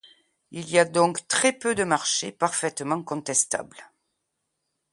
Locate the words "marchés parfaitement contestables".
1.83-3.91